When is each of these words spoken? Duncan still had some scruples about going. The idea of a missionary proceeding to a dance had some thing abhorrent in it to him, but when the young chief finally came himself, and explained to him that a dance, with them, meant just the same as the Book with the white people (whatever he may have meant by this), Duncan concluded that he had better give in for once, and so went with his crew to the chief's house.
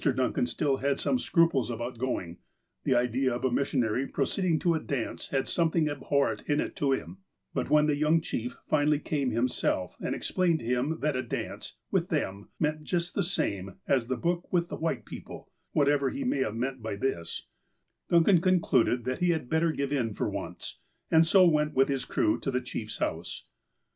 Duncan 0.03 0.47
still 0.47 0.77
had 0.77 0.99
some 0.99 1.19
scruples 1.19 1.69
about 1.69 1.99
going. 1.99 2.39
The 2.85 2.95
idea 2.95 3.35
of 3.35 3.45
a 3.45 3.51
missionary 3.51 4.07
proceeding 4.07 4.57
to 4.61 4.73
a 4.73 4.79
dance 4.79 5.29
had 5.29 5.47
some 5.47 5.69
thing 5.69 5.87
abhorrent 5.87 6.41
in 6.49 6.59
it 6.59 6.75
to 6.77 6.91
him, 6.91 7.19
but 7.53 7.69
when 7.69 7.85
the 7.85 7.95
young 7.95 8.19
chief 8.19 8.57
finally 8.67 8.97
came 8.97 9.29
himself, 9.29 9.95
and 10.01 10.15
explained 10.15 10.57
to 10.57 10.65
him 10.65 11.01
that 11.01 11.15
a 11.15 11.21
dance, 11.21 11.75
with 11.91 12.09
them, 12.09 12.49
meant 12.59 12.81
just 12.83 13.13
the 13.13 13.21
same 13.21 13.75
as 13.87 14.07
the 14.07 14.17
Book 14.17 14.51
with 14.51 14.69
the 14.69 14.75
white 14.75 15.05
people 15.05 15.51
(whatever 15.71 16.09
he 16.09 16.23
may 16.23 16.39
have 16.39 16.55
meant 16.55 16.81
by 16.81 16.95
this), 16.95 17.45
Duncan 18.09 18.41
concluded 18.41 19.03
that 19.05 19.19
he 19.19 19.29
had 19.29 19.49
better 19.51 19.71
give 19.71 19.93
in 19.93 20.15
for 20.15 20.27
once, 20.27 20.79
and 21.11 21.27
so 21.27 21.45
went 21.45 21.75
with 21.75 21.89
his 21.89 22.05
crew 22.05 22.39
to 22.39 22.49
the 22.49 22.59
chief's 22.61 22.97
house. 22.97 23.45